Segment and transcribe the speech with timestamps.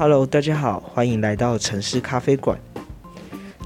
[0.00, 2.58] Hello，大家好，欢迎来到城市咖啡馆。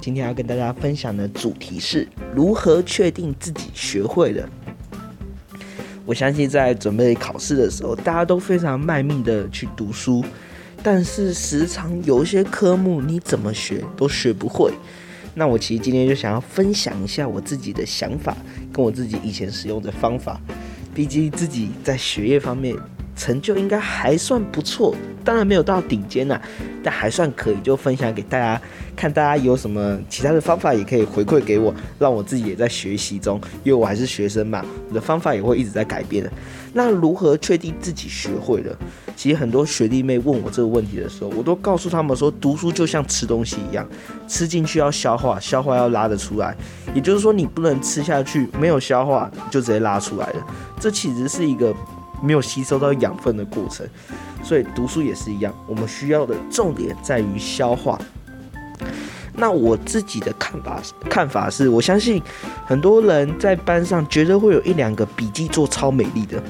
[0.00, 4.48] 今天要跟大家分享的主题是如何确定自己学会了。
[6.04, 10.24] 我相信在准备考试的时候，大家都非常卖命的去读书，
[10.82, 14.72] 但是时常有一些科目你怎么学都学不会。
[15.34, 18.36] 那我其实今天就想要分享一下我自己的想法，
[18.72, 20.40] 跟我自己以前使用的方法。
[20.92, 22.76] 毕竟自己在学业方面。
[23.16, 24.92] 成就应该还算不错，
[25.24, 26.38] 当然没有到顶尖呐，
[26.82, 28.60] 但还算可以，就分享给大家
[28.94, 29.12] 看。
[29.14, 36.30] 大家有什么其他的方法，也可以回馈给我，让我自己也在学习中，因为我还是学生嘛，我的方法也会一直在改变的。
[36.72, 38.76] 那如何确定自己学会了？
[39.14, 43.88] 其实很多学弟妹问我这个问题的时候，我都告诉他们说，读书就像吃东西一样，
[44.26, 46.56] 吃进去要消化，消化要拉得出来。
[46.92, 50.46] 也就是说，你不能吃下去没有消化就直接拉出来了，
[50.80, 51.72] 这其实是一个。
[52.22, 53.86] 没有吸收到养分的过程，
[54.42, 55.54] 所以读书也是一样。
[55.66, 57.98] 我们需要的重点在于消化。
[59.36, 62.22] 那我自己的看法看法是，我相信
[62.64, 66.40] 很多人在班上绝对会有一两个笔记做超美丽的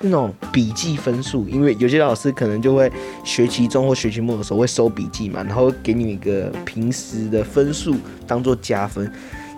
[0.00, 2.90] 那种笔记分数，因为有些老师可能就会
[3.22, 7.94] 学期中或学期末的时候会收笔记嘛，然后给你一个平时的分数
[8.26, 9.08] 当做加分。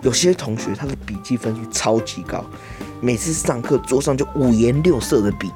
[0.01, 2.43] 有些同学他的笔记分数超级高。
[2.99, 5.51] 每次上课桌上就五颜六色的笔，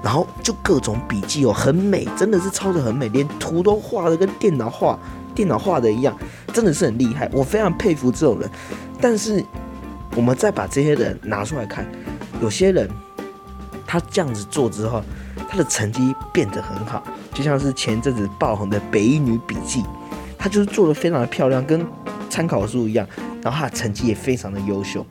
[0.00, 4.96] 然后就各种笔记哦，很美，真的是抄的很美，连图都画的跟电脑画、
[5.34, 6.16] 电脑画的一样，
[6.52, 8.48] 真的是很厉害，我非常佩服这种人。
[9.00, 9.44] 但是
[10.14, 11.84] 我们再把这些人拿出来看，
[12.40, 12.88] 有些人
[13.84, 15.02] 他这样子做之后，
[15.48, 19.82] 他的成绩变得很好，就像是前阵子爆红的北一女笔记，
[20.38, 21.84] 他就是做的非常的漂亮，跟
[22.30, 23.04] 参考书一样，
[23.44, 25.06] 然后他的成绩也非常的优秀。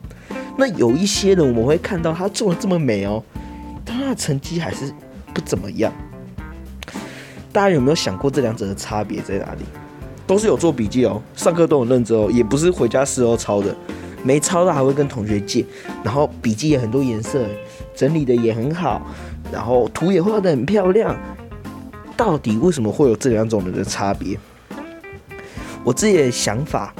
[0.58, 3.22] 那有一些人，我们会看到他做的这么美哦，
[3.84, 4.92] 但他的成绩还是
[5.32, 5.92] 不怎么样。
[7.52, 9.60] 大家有没有想过这两者的差别在哪里？
[10.26, 13.76] 都是有做笔记哦，上课都很认真哦，也不是回家时候抄的，
[14.24, 15.64] 没抄到还会跟同学借，
[16.02, 17.46] 然后笔记也很多颜色，
[17.94, 19.00] 整理的也很好，
[19.52, 21.16] 然后图也画的很漂亮。
[22.16, 24.38] 到底为什么会有这两种人的差别？
[25.84, 26.94] 我自己的想法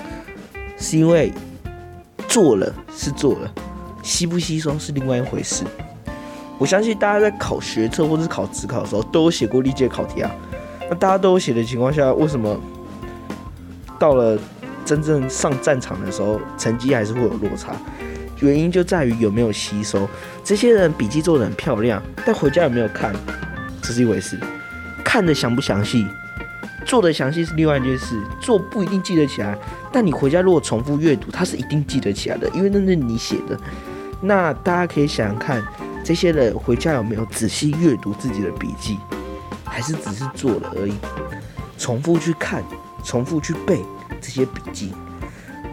[0.77, 1.33] 是因为。
[2.27, 3.55] 做了是做了，
[4.03, 5.63] 吸不吸收是另外一回事。
[6.59, 10.29] 我相信大家在考学测或者是考职考的时候都有写过历届考题啊。
[10.91, 12.59] 那大家都有写的情况下，为什么
[14.01, 14.37] 到了
[14.85, 17.77] 真正上战场的时候，成绩还是会有落差？
[18.41, 20.09] 原因就在于有没有吸收。
[20.43, 23.15] 这些人笔记做的很漂亮，但回家有没有看，
[23.81, 24.37] 这是一回事。
[25.05, 26.05] 看的详不详细？
[26.85, 29.59] 做的详细是另外一件事，做不一定记得起来，
[29.93, 33.59] 但你回家如果重复阅读，它是一定记得起来的，因为那是你写的。
[34.21, 35.63] 那大家可以想想看，
[36.05, 38.99] 这些人回家有没有仔细阅读自己的笔记，
[39.65, 40.95] 还是只是做了而已？
[41.77, 42.63] 重复去看，
[43.03, 43.81] 重复去背
[44.21, 44.93] 这些笔记。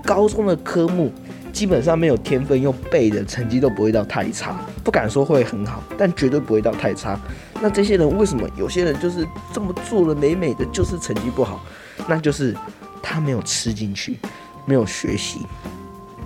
[0.03, 1.13] 高中的科目
[1.51, 7.19] 基本上没有天分又背的成绩都不会到太差，不敢说会很好，但绝对不会到太差。
[7.61, 11.61] 那这些人为什么有些人就是这么做了美美的，就是成绩不好？
[12.07, 12.55] 那就是
[13.01, 14.17] 他没有吃进去，
[14.65, 15.41] 没有学习。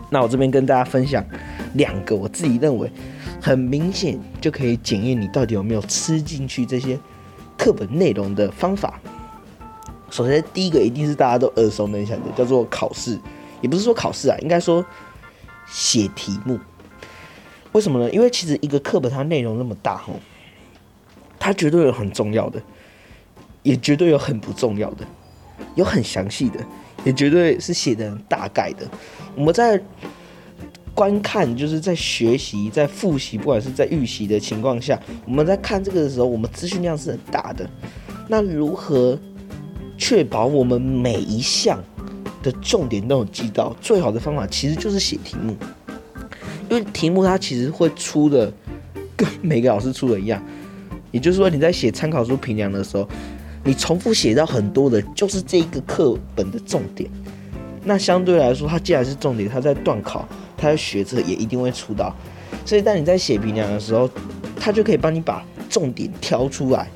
[0.09, 1.25] 那我这边跟大家分享
[1.73, 2.89] 两个我自己认为
[3.41, 6.97] 很明显就可以检验你到底有没有吃进去这些
[7.57, 8.99] 课本内容的方法。
[10.09, 13.19] 首先，第一个一定是大家都耳熟能详的，叫做考试，
[13.59, 14.85] 也不是说考试啊，应该说
[15.67, 16.59] 写题目。
[17.71, 18.09] 为什么呢？
[18.11, 20.19] 因为其实一个课本它内容那么大，吼。
[21.37, 22.59] 它绝对有很重要的，
[23.61, 25.05] 也绝对有很不重要的，
[25.75, 26.59] 有很详细的，
[27.03, 28.89] 也绝对是写的大概的。
[29.35, 29.79] 我们在
[30.95, 37.69] 观看，就是在学习、在复习，不管是在预习的情况下，我们在看这个的时候，我们资讯量是很大的。
[38.27, 39.19] 那如何
[39.97, 41.83] 确保我们每一项
[42.45, 43.75] 的重点都有记到？
[43.81, 45.55] 最好的方法其实就是写题目，
[46.69, 48.53] 因为题目它其实会出的
[49.17, 50.41] 跟每个老师出的一样。
[51.11, 53.07] 也就是说，你在写参考书评量的时候，
[53.63, 57.09] 你重复写到很多的，就是这一个课本的重点。
[57.83, 60.27] 那相对来说，它既然是重点，它在断考，
[60.57, 62.15] 它在学测也一定会出到。
[62.65, 64.09] 所以，当你在写评量的时候，
[64.59, 66.87] 它就可以帮你把重点挑出来。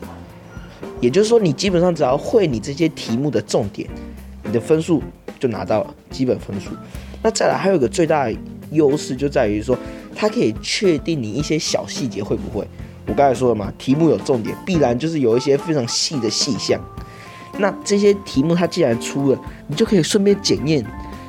[0.99, 3.89] 也就是说，你基本上只要会你这些题目的重点，
[4.43, 5.01] 你的分数
[5.39, 6.71] 就拿到了基本分数。
[7.23, 8.35] 那再来，还有一个最大的
[8.71, 9.77] 优势就在于说，
[10.15, 12.67] 它可以确定你一些小细节会不会。
[13.07, 16.79] 我刚才说了嘛，题目有重点，必然就是有一些非常细的细项。
[17.57, 20.85] 那这些题目它既然出了，你就可以顺便检验，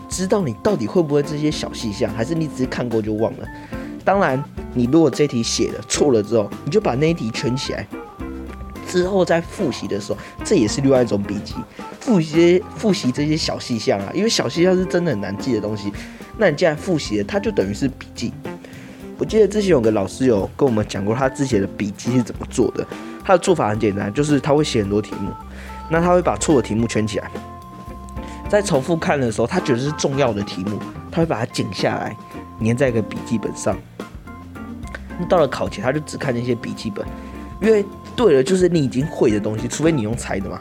[0.09, 3.49] 知道你到底会不会这些小细项，还是你只是看过就忘了。
[4.05, 4.43] 当然，
[4.75, 7.87] 你如果这题写了错了之后，你就把那一题圈起来，
[8.91, 11.55] 之后在复习的时候，这也是另外一种笔记。
[12.01, 15.93] 复习复习这些小细项啊，因为小细项是真的很难记的东西。
[16.37, 18.33] 那你既然复习了，它就等于是笔记。
[19.17, 22.87] 我记得之前有个老师有跟我们讲过，他之前的笔记是怎么做的。
[23.23, 25.31] 他的做法很简单，就是他会写很多题目，
[25.91, 27.31] 那他会把错的题目圈起来，
[28.49, 30.79] 在重复看的时候，他觉得是重要的题目，
[31.13, 32.17] 他会把它剪下来，
[32.65, 33.77] 粘在一个笔记本上。
[35.19, 37.07] 那到了考前，他就只看那些笔记本，
[37.61, 37.85] 因为
[38.23, 40.61] 对了，就是你已经会的东西，除非你用猜的嘛。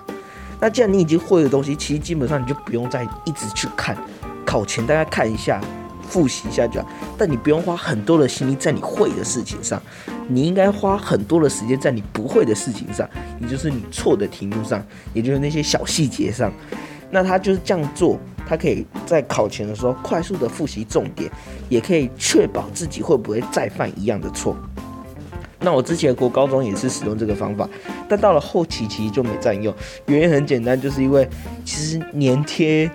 [0.62, 3.98] 那既然你已经会的东西，其实基本上你就不用再一直去看，
[4.46, 5.60] 考前大家看一下。
[6.08, 6.88] 复习一下就好，
[7.20, 9.80] 但你不用花很多的心力在你会的事情上，
[10.28, 13.08] 你应该花很多的时间在你不会的事情上，
[13.40, 14.84] 也就是你错的题目上，
[15.14, 16.52] 也就是那些小细节上。
[17.12, 21.30] 那他就是这样做，他可以在考前的时候快速的复习重点，
[21.70, 24.58] 也可以确保自己会不会再犯一样的错。
[25.62, 27.70] 那我之前国高中也是使用这个方法，
[28.08, 29.74] 但到了后期其实就没占用，
[30.08, 31.28] 原因很简单，就是因为
[31.66, 32.90] 其实粘贴。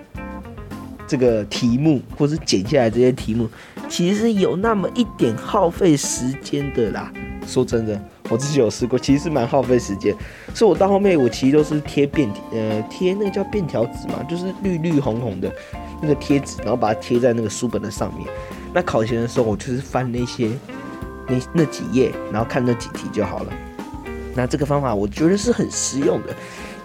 [1.07, 3.47] 这个题目，或是剪下来这些题目，
[3.87, 7.13] 其实有那么一点耗费时间的啦。
[7.45, 10.15] 说真的，我自己有试过，其实是蛮耗费时间。
[10.55, 15.53] 所以我到后面，我其实都是贴便呃贴那个叫便条纸嘛，就是绿绿红红的
[16.01, 18.27] 那个贴纸，然后把它贴在那个书本的上面。
[18.73, 20.49] 那考前的时候，我就是翻那些
[21.27, 23.53] 那那几页，然后看那几题就好了。
[24.35, 26.35] 那这个方法我觉得是很实用的，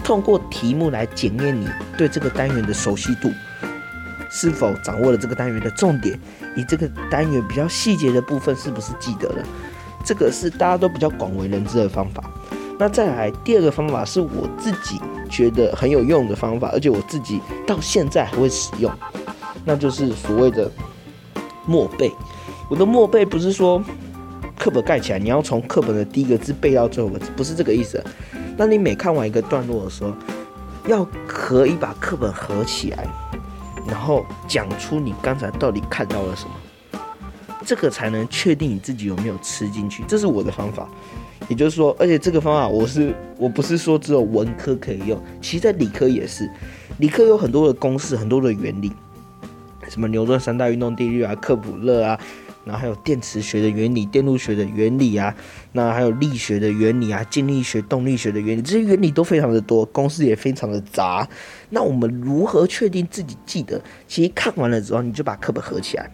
[0.04, 3.30] 通过题目来检验你对这个单元的熟悉度。
[4.32, 6.16] 是否掌握了这个单元的重点？
[6.54, 9.44] 以这个单元比较细节的部分，是不是记得了？
[10.04, 12.22] 这个是大家都比较广为人知的方法。
[12.78, 18.90] 那再来第二个方法，是我自己觉得很有用的方法，而且我自己到现在还会使用，
[19.64, 20.70] 那就是所谓的
[21.66, 22.12] 默背。
[22.68, 23.82] 我的默背不是说
[24.60, 28.04] 课本盖起来，你要从课本的第一个字背到最后个字，不是这个意思。
[28.58, 30.12] 那你每看完一个段落的时候，
[30.86, 33.08] 要可以把课本合起来。
[33.88, 37.00] 然后讲出你刚才到底看到了什么，
[37.64, 40.04] 这个才能确定你自己有没有吃进去。
[40.06, 40.86] 这是我的方法，
[41.48, 46.46] 也就是说，而且这个方法我是我不是说只有文科可以用，其实在理科也是，
[46.98, 48.92] 理科有很多的公式，很多的原理，
[49.88, 52.20] 什么牛顿三大运动定律啊，克普勒啊。
[52.64, 55.34] 然后还有电磁学的原理、电路学的原理啊，
[55.72, 61.26] 那还有力学的原理啊、静力学、动力学的原理，这些原理都非常的多，公式也非常的杂。
[61.70, 63.80] 那我们如何确定自己记得？
[64.06, 66.10] 其实看完了之后，你就把课本合起来，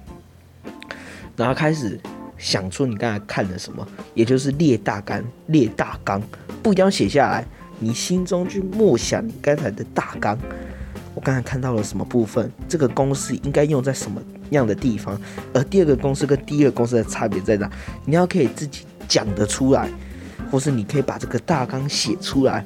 [1.37, 1.99] 然后开始
[2.39, 6.23] 想出你刚才看了什么，也就是列大纲、列大纲，
[6.63, 7.45] 不一定要写下来，
[7.81, 10.39] 你心中去默想你刚才的大纲。
[11.17, 12.49] 我刚才看到了什么部分？
[12.69, 14.23] 这个公式应该用在什么？
[14.51, 15.21] 样的地方，
[15.53, 17.69] 而第二个公式跟第一个公式的差别在哪？
[18.05, 19.89] 你要可以自己讲得出来，
[20.53, 22.65] 或是你可以把这个大纲写出来，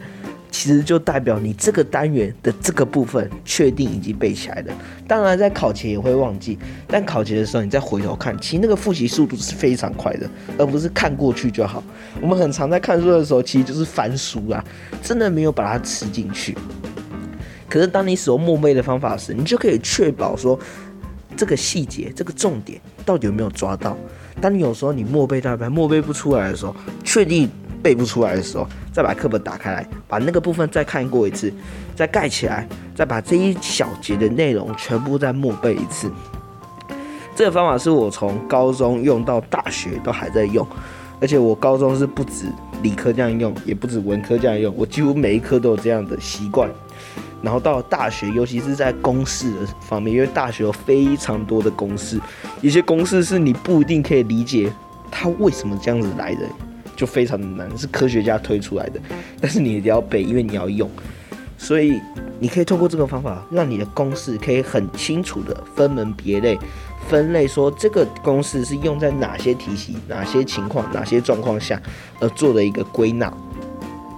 [0.50, 4.74] 其实就代表你这个单元的这个部分确定已经背起来了。
[5.08, 11.82] 当然，在考前也会忘记，但考前的时候你再回头看，其实那个复习速度是非常快的，而不是看过去就好。
[12.20, 14.62] 我们很常在看书的时候，其实就是翻书啊，
[15.02, 16.54] 真的没有把它吃进去。
[17.70, 20.58] 可是当你使用默背的方法时，你就可以确保说。
[21.36, 23.96] 这个细节，这个重点到底有没有抓到？
[24.42, 27.48] 当你有时候你默背大背默背不出来的时候，确定
[27.80, 31.50] 背不出来的时候，再把课本打开来，把那个部分再看过一次，
[31.94, 36.10] 再盖起来，再把这一小节的内容全部再默背一次。
[37.34, 40.66] 这个方法是我从高中用到大学都还在用，
[41.22, 42.46] 而且我高中是不止
[42.82, 46.68] 理科这样用，也不止文科这样用，我几乎每一科都有这样的习惯。
[47.42, 52.20] 然后到大学，尤其是在公式的方面，因为大学有非常多的公式，
[52.60, 54.70] 一些公式是你不一定可以理解
[55.10, 56.42] 它为什么这样子来的，
[56.94, 59.00] 就非常的难，是科学家推出来的，
[59.40, 60.88] 但是你一定要背，因为你要用，
[61.56, 62.00] 所以
[62.38, 66.58] 你可以通过这个方法，让你的公式可以很清楚的分门别类，
[67.08, 71.80] 分类说这个公式是用在哪些题型、哪些情况、哪些状况下
[72.20, 73.32] 而做的一个归纳。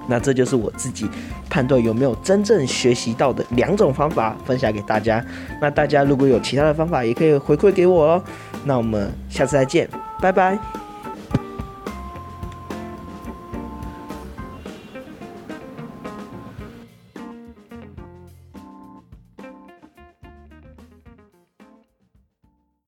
[0.09, 1.09] 那这就是我自己
[1.49, 5.25] 判断有没有真正学习到的两种方法，分享给大家。
[5.61, 8.23] 那大家如果有其他的方法，也可以回馈给我哦。
[8.65, 9.89] 那我们下次再见，
[10.21, 10.82] 拜拜。